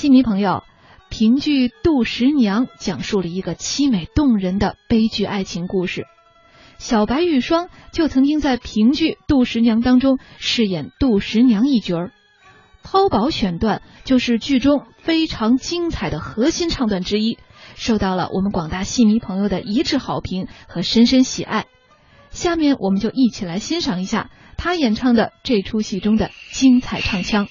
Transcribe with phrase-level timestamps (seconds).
[0.00, 0.64] 戏迷朋友，
[1.10, 6.06] 评剧《杜十娘》讲述了一个凄美动人的悲剧爱情故事。
[6.78, 12.12] 小白玉霜就曾经在评剧《杜十娘》当中饰演杜十娘一角儿。
[12.82, 17.36] 淘宝选段就是剧中非常精彩的核心唱段之一，
[17.74, 21.66] 受到了我们广大戏迷朋友的一致好评和深深喜爱。
[22.30, 27.48] 下面我们就一起来欣赏一下他演唱的这出戏中的精彩唱腔。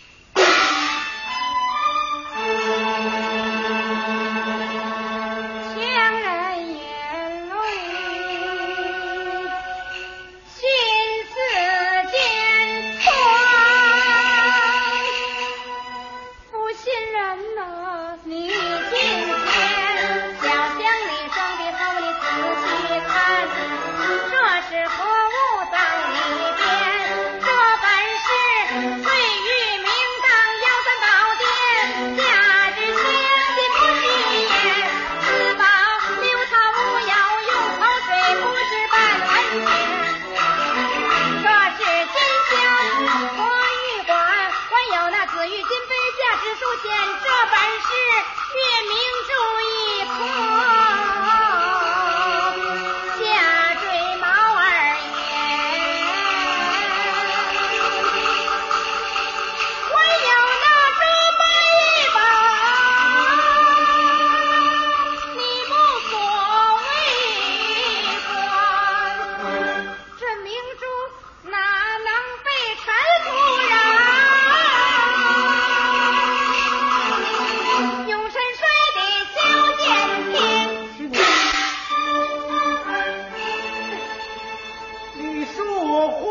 [86.12, 86.22] 昏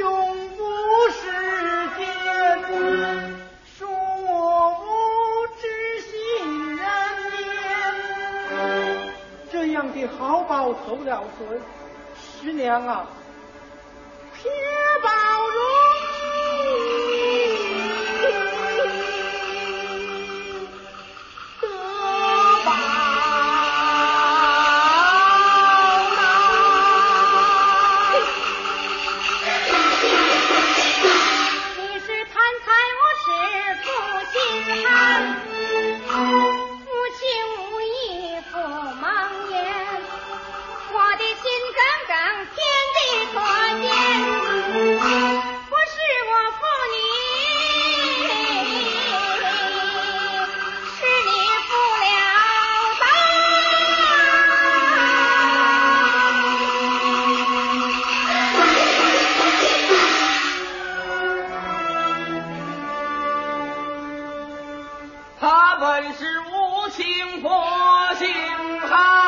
[0.00, 0.02] 庸
[0.56, 0.62] 不
[1.10, 1.20] 识
[1.96, 2.06] 天，
[3.76, 4.82] 殊不
[5.60, 5.62] 知
[6.00, 6.10] 心
[6.76, 6.80] 人。
[9.50, 11.60] 这样的好报走了孙，
[12.16, 13.06] 十娘啊，
[14.34, 14.52] 偏
[65.82, 67.50] 本是无情佛
[68.14, 68.28] 性
[68.88, 69.21] 好，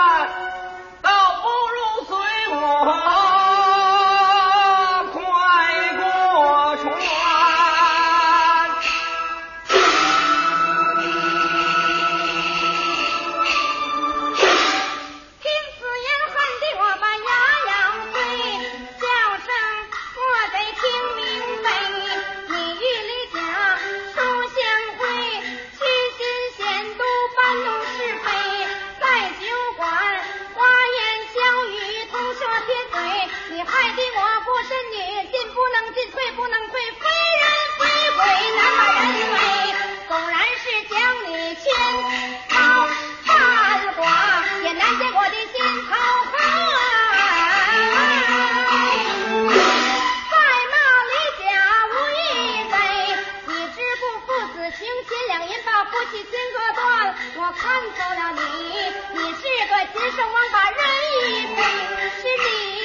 [33.67, 34.97] 爱的我不身女，
[35.31, 37.03] 进不能进，退不能退，非
[37.41, 37.43] 人
[37.79, 37.83] 非
[38.13, 38.19] 鬼
[38.57, 39.37] 难把人为，
[40.09, 40.95] 纵然是将
[41.27, 41.65] 你千
[42.51, 42.55] 刀
[43.27, 43.35] 万
[43.95, 43.99] 剐，
[44.63, 45.55] 也难解我的心
[45.87, 45.91] 头
[46.31, 46.33] 恨。
[50.31, 50.35] 在
[50.73, 50.75] 骂
[51.11, 51.45] 里假
[51.91, 52.23] 无一
[52.71, 52.75] 贼，
[53.47, 56.83] 你知不父子情亲两银把夫妻心割断，
[57.37, 58.41] 我看透了你，
[59.15, 60.79] 你是个禽兽王把人
[61.13, 61.59] 一回，
[62.21, 62.84] 是你。